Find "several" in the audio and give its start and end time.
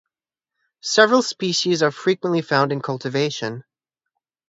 0.81-1.21